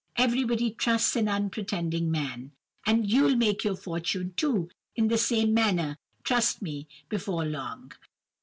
Everybody 0.15 0.71
trusts 0.71 1.15
an 1.15 1.27
unpretending 1.27 2.09
man. 2.09 2.53
And 2.87 3.07
you'll 3.07 3.35
make 3.35 3.63
your 3.63 3.75
fortune 3.75 4.33
too 4.35 4.71
in 4.95 5.09
the 5.09 5.17
same 5.19 5.53
manner, 5.53 5.95
trust 6.23 6.59
me, 6.59 6.87
before 7.07 7.45
long. 7.45 7.91